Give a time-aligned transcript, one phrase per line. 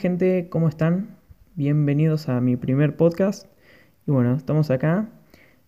[0.00, 1.18] Gente, ¿cómo están?
[1.56, 3.46] Bienvenidos a mi primer podcast.
[4.06, 5.10] Y bueno, estamos acá.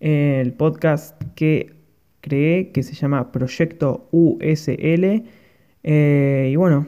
[0.00, 1.76] El podcast que
[2.20, 5.24] creé, que se llama Proyecto USL.
[5.82, 6.86] Eh, y bueno,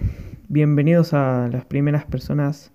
[0.48, 2.72] bienvenidos a las primeras personas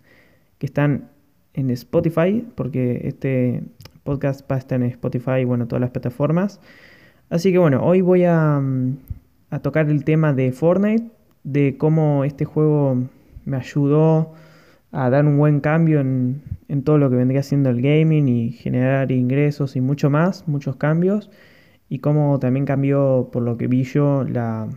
[0.58, 1.12] que están
[1.54, 3.62] en Spotify, porque este
[4.02, 6.60] podcast va a estar en Spotify y bueno, todas las plataformas.
[7.30, 8.98] Así que bueno, hoy voy a, mm,
[9.52, 11.06] a tocar el tema de Fortnite,
[11.44, 12.98] de cómo este juego
[13.46, 14.34] me ayudó
[14.96, 16.42] a dar un buen cambio en,
[16.86, 21.30] todo lo que vendría siendo el gaming y generar ingresos y mucho más, muchos cambios,
[21.90, 24.70] y cómo también cambió, por lo que vi yo, la,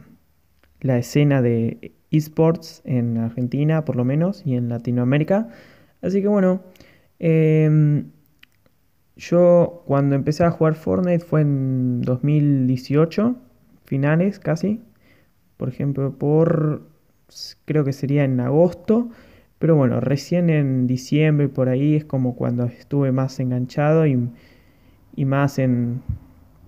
[0.82, 5.48] escena de esports en Argentina, por lo menos, y en Latinoamérica.
[6.02, 6.62] Así que bueno,
[7.20, 8.10] em,
[9.16, 13.36] yo cuando empecé a jugar Fortnite fue en 2018,
[13.84, 14.80] finales casi,
[15.56, 16.82] por ejemplo, por
[17.66, 19.10] creo que sería en agosto,
[19.58, 25.58] pero bueno, recién en diciembre por ahí es como cuando estuve más enganchado y, más
[25.58, 26.00] en...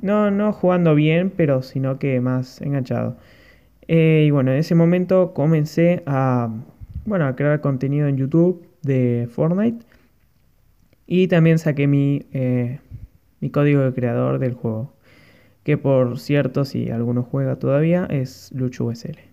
[0.02, 3.16] No, no jugando bien, pero sino que más enganchado.
[3.86, 6.48] Eh, y bueno, en ese momento comencé a,
[7.04, 9.84] bueno, a crear contenido en YouTube de Fortnite.
[11.06, 12.80] Y también saqué mi, eh,
[13.40, 14.94] mi código de creador del juego.
[15.64, 19.29] Que por cierto, si alguno juega todavía, es LuchUSL.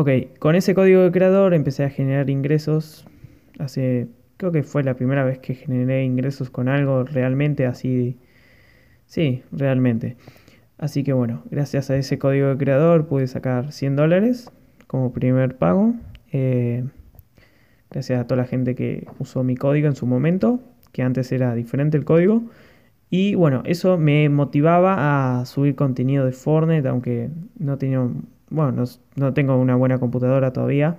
[0.00, 3.04] Ok, con ese código de creador empecé a generar ingresos.
[3.58, 8.16] Hace, creo que fue la primera vez que generé ingresos con algo realmente así.
[9.06, 10.16] Sí, realmente.
[10.78, 14.52] Así que bueno, gracias a ese código de creador pude sacar 100 dólares
[14.86, 15.96] como primer pago.
[16.30, 16.84] Eh,
[17.90, 20.60] gracias a toda la gente que usó mi código en su momento,
[20.92, 22.44] que antes era diferente el código.
[23.10, 28.08] Y bueno, eso me motivaba a subir contenido de Fortnite, aunque no tenía
[28.50, 28.84] bueno,
[29.16, 30.96] no, tengo una buena computadora todavía.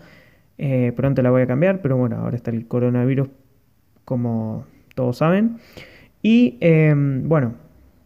[0.58, 3.30] Eh, pronto la voy a cambiar, pero bueno, ahora está el coronavirus,
[4.06, 5.58] como todos saben.
[6.22, 7.53] Y em, bueno,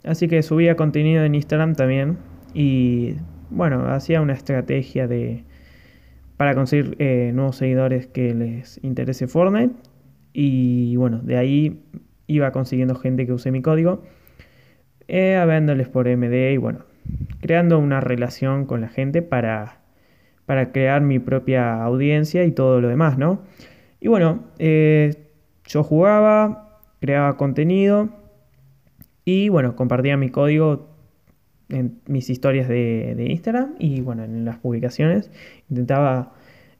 [0.03, 2.18] así que subía contenido en Instagram también.
[2.53, 3.16] Y
[3.50, 5.44] bueno, hacía una estrategia de
[6.38, 9.75] para conseguir eh, nuevos seguidores que les interese Fortnite.
[10.34, 11.84] Y bueno, de ahí
[12.28, 14.03] iba consiguiendo gente que use mi código.
[15.07, 15.38] Eh,
[15.91, 16.85] por MD y bueno,
[17.44, 19.81] creando una relación con la gente para,
[20.46, 23.42] para crear mi propia audiencia y todo lo demás, ¿no?
[24.00, 25.28] Y bueno, eh,
[25.66, 28.09] yo jugaba, creaba contenido
[29.26, 30.88] y bueno, compartía mi código
[31.68, 35.30] en mis historias de, Instagram y bueno, en las publicaciones.
[35.70, 36.31] Intentaba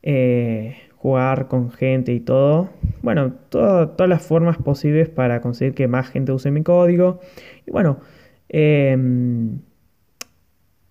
[0.02, 2.70] eh, jugar con gente y todo.
[3.02, 7.20] Bueno, todas las formas posibles para conseguir que más gente use mi código.
[7.66, 8.00] Y bueno,
[8.48, 8.96] eh,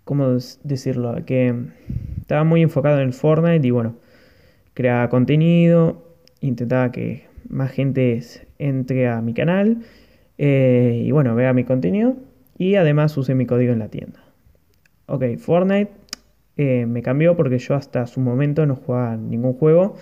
[0.05, 0.29] ¿cómo
[0.63, 1.17] decirlo?
[1.25, 1.55] Que
[2.21, 3.97] estaba muy enfocado en el Fortnite y bueno,
[4.75, 6.03] creaba contenido,
[6.41, 8.21] intentaba que más gente
[8.59, 9.79] entre a mi canal
[10.39, 12.17] eh, y bueno, vea mi contenido
[12.59, 14.21] y además use mi código en la tienda.
[15.07, 15.91] Ok, Fortnite
[16.57, 19.97] eh, me cambió porque yo hasta su momento no jugaba ningún juego,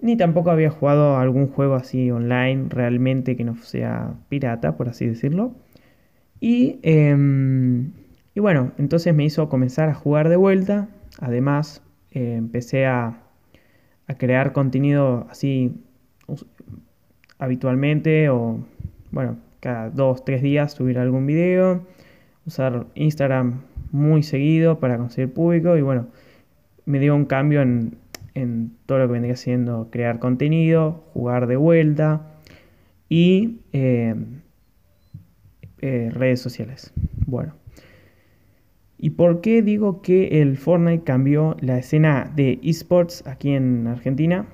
[0.00, 5.06] ni tampoco había jugado algún juego así online realmente que no sea pirata, por así
[5.06, 5.54] decirlo.
[6.40, 7.92] Y em,
[8.34, 10.88] y bueno, entonces me hizo comenzar a jugar de vuelta.
[11.20, 11.82] Además,
[12.12, 13.18] eh, empecé a,
[14.18, 15.74] crear contenido así
[17.38, 18.62] habitualmente o,
[19.10, 21.86] bueno, cada dos, tres días subir algún video.
[22.44, 26.08] Usar Instagram muy seguido para conseguir público y bueno,
[26.84, 27.96] me dio un cambio en,
[28.84, 32.32] todo lo que vendría siendo crear contenido, jugar de vuelta
[33.08, 34.14] y eh,
[35.80, 36.92] eh, redes sociales.
[37.26, 37.61] Bueno.
[39.04, 44.46] ¿Y por qué digo que el Fortnite cambió la escena de esports aquí en Argentina?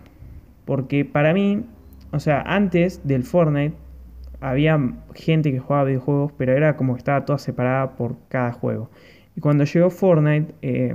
[0.65, 1.67] Porque para mí,
[2.13, 3.77] o sea, antes del Fortnite
[4.41, 4.81] había
[5.15, 8.89] gente que jugaba videojuegos, pero era como que estaba toda separada por cada juego.
[9.37, 10.95] Y cuando llegó Fortnite, eh,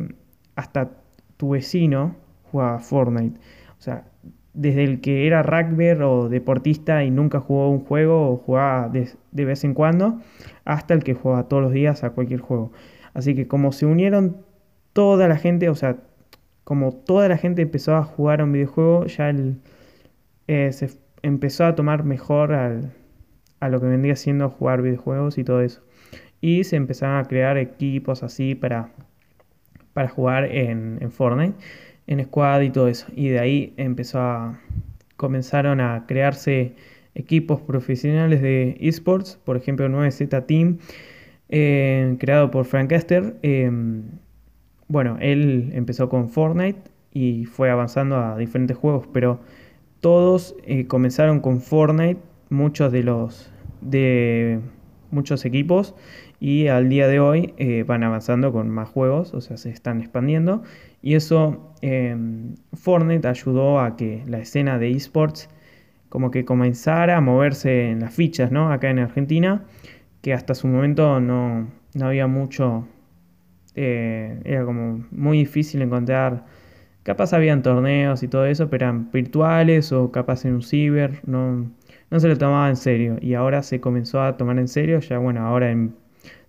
[0.55, 0.89] hasta
[1.37, 2.15] tu vecino
[2.51, 3.39] jugaba Fortnite.
[3.77, 4.05] O sea,
[4.55, 9.09] desde el que era rugby o deportista y nunca jugó un juego o jugaba de,
[9.31, 10.21] de vez en cuando,
[10.65, 12.71] hasta el que juega todos los días a cualquier juego.
[13.13, 14.38] Así que como se unieron
[14.94, 15.98] toda la gente, o sea,
[16.63, 19.33] como toda la gente empezó a jugar a un videojuego, ya
[20.48, 20.89] eh, se
[21.21, 25.81] empezó a tomar mejor a lo que vendría siendo jugar videojuegos y todo eso.
[26.42, 28.92] Y se empezaron a crear equipos así para,
[29.94, 31.56] para jugar en, en Fortnite,
[32.07, 33.07] en Squad y todo eso.
[33.16, 34.57] Y de ahí empezó
[35.16, 36.74] comenzaron a crearse
[37.16, 40.80] equipos profesionales de esports, por ejemplo 9Z Team
[41.50, 43.36] eh, creado por Frank Esther.
[43.42, 44.04] Em,
[44.88, 46.80] bueno, él empezó con Fortnite
[47.12, 49.40] y fue avanzando a diferentes juegos, pero
[50.00, 52.19] todos eh, comenzaron con Fortnite,
[52.50, 53.51] muchos de los
[53.81, 54.60] de
[55.12, 55.95] muchos equipos
[56.40, 60.00] y al día de hoy eh, van avanzando con más juegos, o sea, se están
[60.00, 60.63] expandiendo
[61.01, 61.74] y eso
[62.74, 65.50] Fortnite ayudó a que la escena de esports
[66.13, 68.72] como que comenzara a moverse en las fichas, ¿no?
[68.72, 69.63] Acá en Argentina,
[70.23, 72.87] que hasta su momento no, no había mucho,
[73.75, 76.45] eh, era como muy difícil encontrar,
[77.03, 81.69] capaz habían torneos y todo eso, pero eran virtuales o capaz en un ciber, no,
[82.09, 83.17] no se lo tomaba en serio.
[83.21, 85.93] Y ahora se comenzó a tomar en serio, ya bueno, ahora en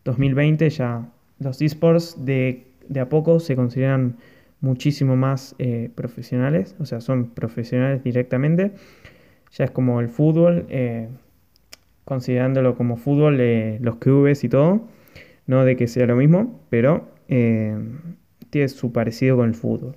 [0.04, 1.08] 2020 ya
[1.40, 4.18] los esports de, de a poco se consideran
[4.60, 8.70] muchísimo más eh, profesionales, o sea, son profesionales directamente.
[9.50, 11.08] Ya es como el fútbol, eh,
[12.04, 14.88] considerándolo como fútbol, eh, los clubes y todo,
[15.46, 17.76] no de que sea lo mismo, pero eh,
[18.50, 19.96] tiene su parecido con el fútbol.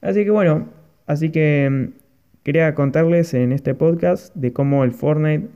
[0.00, 0.68] Así que bueno,
[1.06, 1.98] así que mm,
[2.42, 5.48] quería contarles en este podcast de cómo el Fortnite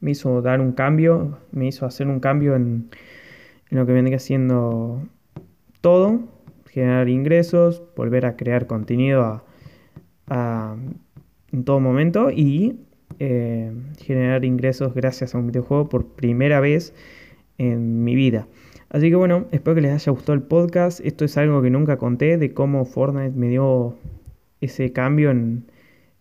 [0.00, 2.90] me hizo dar un cambio, me hizo hacer un cambio en,
[3.70, 5.02] lo que vendría siendo
[5.80, 6.20] todo,
[6.70, 9.42] generar ingresos, volver a crear contenido
[10.28, 10.76] a
[11.54, 12.80] en todo momento y
[13.18, 16.94] eh, generar ingresos gracias a un videojuego por primera vez
[17.58, 18.46] en mi vida.
[18.90, 21.00] Así que bueno, espero que les haya gustado el podcast.
[21.00, 23.96] Esto es algo que nunca conté de cómo Fortnite me dio
[24.60, 25.66] ese cambio en,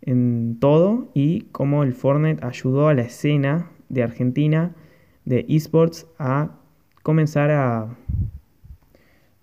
[0.02, 4.76] en todo y cómo el Fortnite ayudó a la escena de Argentina
[5.26, 6.58] de esports a
[7.04, 7.96] comenzar a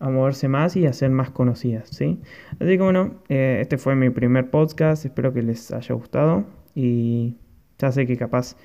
[0.01, 2.19] a moverse más y a ser más conocidas, ¿sí?
[2.59, 6.45] Así que bueno, eh, este fue mi primer podcast, espero que les haya gustado
[6.75, 7.37] y
[7.81, 8.57] ya sé que capaz,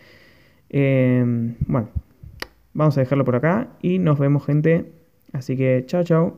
[0.69, 1.89] em, bueno,
[2.73, 4.91] vamos a dejarlo por acá y nos vemos gente,
[5.33, 6.37] así que chao chao.